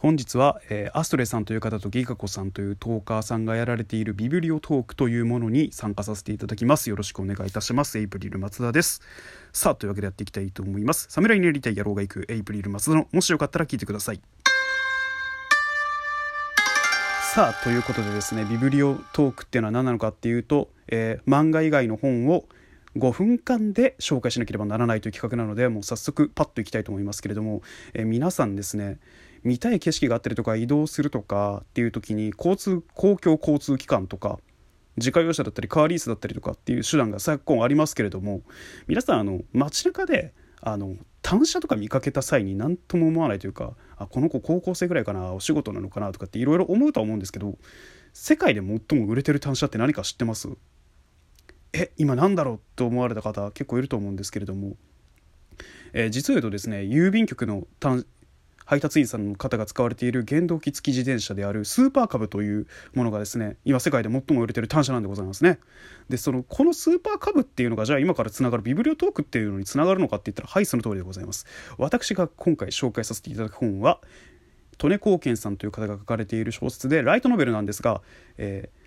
[0.00, 6.88] 本日は、えー、アストレさんという方とギガコさんというトーカーさんがやられているビブリオトークというものに参加させていただきます。
[6.88, 7.98] よろしくお願いいたします。
[7.98, 9.02] エイプリル松田です。
[9.52, 11.06] さあというわけでやっていきたいと思います。
[11.10, 14.22] 侍になりたい野郎が行くエイプリル松田のもしよかったら聞いてください。
[17.34, 22.46] さあということでですねビブリオトークっていうのは何なのかっていうと、えー、漫画以外の本を
[22.96, 27.60] 5分間で紹介しなければならないという企画なのでもう早速パッといきたいと思いますけれども、
[27.92, 28.98] えー、皆さんですね
[29.42, 34.38] 見たい景色があったりとか移動するとかっていう時に交通公共交通機関とか
[34.96, 38.42] 自家用車だったりカーリースだったりとかっていう手段が昨今ありますけれども
[38.86, 47.56] 皆さんあの街中であの単車とか見かけた際に何とも思わないというかあこの子高校生ぐらいかなお仕事なのかなとかっていろいろ思うとは思うんですけど
[48.12, 50.48] 世界で最も売れてる単車って何か知ってます？
[51.72, 54.76] え今なんだろうと思われた方結構いると思うんですけれども、
[55.92, 58.04] えー、実を言うとですね郵便局の単
[58.70, 65.58] 配達員さんの方が使われている原動機付き自転車であるスーパーカブというものがですね今世界で最も売れてる単車なんでございますね。
[66.08, 71.46] でそのこのスーパーカブっていうのがじゃあ今からつながるビブリオトークっていうのにつながるのかって言ったらはいその通りでございます。
[71.78, 73.98] 私が今回紹介させていただく本は
[74.80, 78.02] 利根光健さんという方が書かれている小説でライトノベルなんですが、
[78.38, 78.79] えー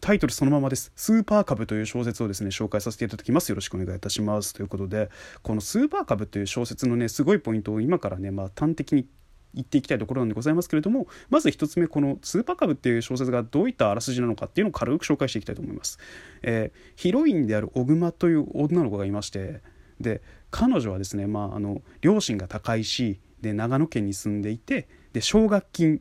[0.00, 3.48] タイトルそのままです「スーパー株」という小説をですね紹介させていただきます。
[3.50, 4.54] よろしくお願いいたします。
[4.54, 5.10] ということで
[5.42, 9.08] この「スーパー株」という小説のねすごいポイントを今からね、まあ、端的に
[9.54, 15.98] 言っていきたいところなんでございますけれどもまず1つ目この「スーパー株」っていう小説がどういったあらすじなのかっていうのを軽く紹介していきたいと思います、
[16.42, 19.62] えー、ヒロインである小熊という女の子がいまして
[20.00, 26.00] で彼女はですね、まあ、あの両親が高いしで長野県に住んでいてで奨学金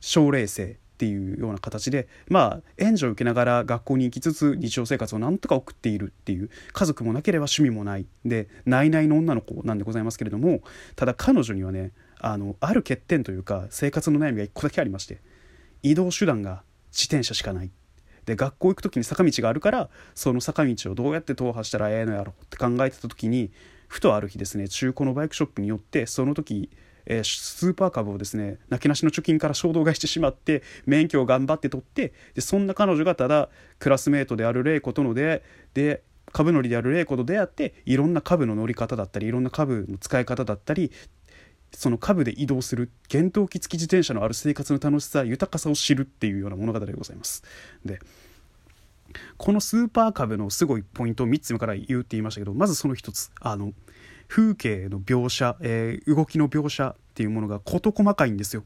[0.00, 8.06] 奨励生っていうような形でまあ援助を受けながら学校に行きつつ日常生活をなんとか送っているっていう家族もなければ趣味もない。
[8.24, 10.60] で内々の女の子なんでございますけれども
[10.94, 15.20] ただ彼女にはねあのある欠点というか生活の悩みが1個だけありまして
[15.82, 17.70] 移動手段が自転車しかない。
[18.24, 23.50] で学校行く時に坂道があるからその坂道をどうやって踏破したらええのやろって考えてた時に
[23.88, 26.70] ふとある日ですね中古のバイクショップによってその時
[27.06, 33.48] えー、スーパー株をですねなけなしの貯金から衝動買いしてしまって免許を頑張って取ってでそんな彼女がただ
[33.78, 35.40] クラスメートである玲子との出会い
[35.74, 40.90] で株乗りである玲子と出会っていろんな株の乗り方だったりいろんな株の使い方だったり
[41.72, 47.42] その株で移動する原動機付き自転車のある生活の楽しさ豊かさを知るっていうような物語でございます。
[47.84, 48.00] で
[49.36, 53.72] このスーパー株のすごいポイントを3つ目から言うって言いましたけどまずその1つあの
[54.28, 58.64] 風景の描写、えー、動きの描写っていうものが事細かいんですよ。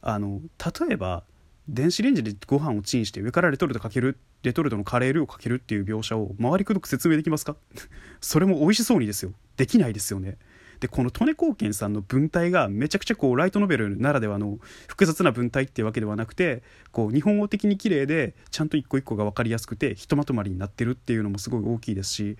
[0.00, 0.40] あの
[0.78, 1.24] 例えば
[1.68, 7.56] 電子レンジでご飯をチンして上からレトルトかけるレトルトのカレールーをかけるっていう描写を回りくどく説明できますか？
[8.20, 9.32] それも美味しそうにですよ。
[9.56, 10.36] できないですよね。
[10.80, 14.58] でこの利根光健さんの文体がめちゃくちゃこうライトノベルならではの
[14.88, 16.62] 複雑な文体っていうわけではなくて
[16.92, 22.36] こう日本語的に綺麗でちゃんと一個一個が分かりやすくてひとまとまりになってるっていうのもすごい大きいですし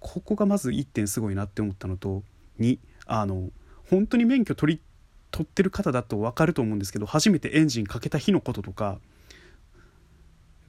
[0.00, 2.22] ここがまず1点すごいなって思ったのと
[2.60, 3.50] 2あの
[3.88, 4.80] 本当に免許取り
[5.30, 8.98] 取ってる方だと分かると思うんですけど初めてエンジンかけた日のこととか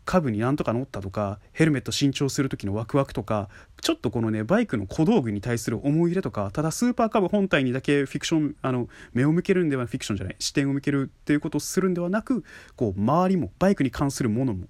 [0.05, 3.49] 株になんとか乗ったとかヘルメット新調する時のワクワクとか
[3.81, 12.43] ちょっとこのねバイクの小道具に対する思い入れとかただスーパーカブ本体にだけフィクションあの目を向けるんではフィクションじゃない視点を向けるっていうことをするんではなく
[12.75, 14.67] こう周りもバイクに関するものも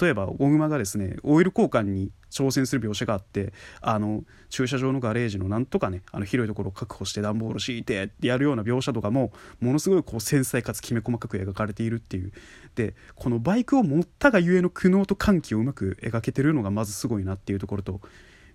[0.00, 12.32] 例えば小熊がですねオイル交換に挑戦する描写があってあの駐車場のガレージのなんとかねあの広いところを確保して段ボール敷いてってやるような描写とかもものすごいこう繊細かつきめ細かく描かれているっていう。
[12.74, 18.00] でこのバイクを持ったがゆえの苦悩と歓喜をうまく描けてるのがまずすごいなっていうところと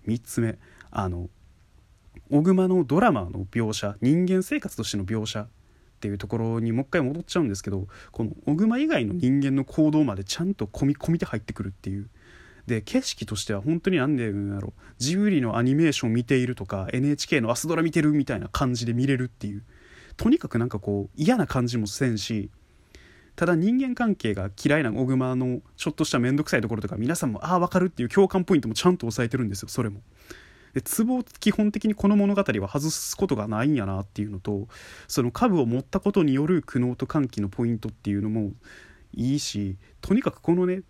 [0.06, 0.58] 3つ目
[0.90, 1.28] あの
[2.30, 5.48] 小熊のドラマの描写人間生活としての描写
[6.02, 12.10] っていうところにもう一回戻っちゃうんですけどこの小熊以外の人間の行動までちゃんと込み込みで入ってくるっていう。
[12.66, 14.80] で景色としては本当に何で言うんだろう。
[14.98, 19.62] ジブリのアニメーション見ているとか NHK の朝ドラ見てるみたいな感じで見れるっていう。
[20.16, 22.50] とにかくなんかこう嫌な感じもせんし
[23.36, 30.02] ただ人間関係が嫌いな小熊のちょっとした面倒くさいところとか皆さんもああ分かるっていう共感ポイントもちゃんと押さえてるんですよそれも。
[30.74, 34.68] でツボを基本的にこの物語は外すことがないんやなっていうのと
[35.08, 38.52] その株を持ったことによる苦悩と歓喜のポイントっていうのも
[39.14, 40.82] いいしとにかくこのね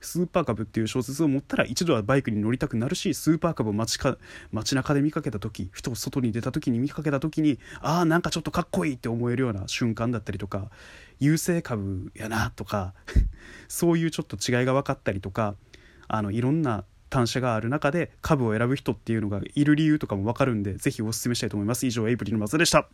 [0.00, 4.16] スーパーカブっていう小説を持ったら一度はバイクに乗りたくなるしスーパーカブを街か
[4.50, 10.70] 街中で見かけた時ふと外に出た時に見かけた時にああなんかちょっとかっこいいって思えるような瞬間だったりとか
[11.18, 12.94] 優勢株やなとか
[13.68, 15.54] そういうちょっと違いが分かったりとか
[16.08, 21.86] あのいろんな単車がある中で株を選ぶ人っていうのがいる理由とかも分かるんで是非おすすめしたいと思います。
[21.86, 22.88] 以上エイプリルマズでした。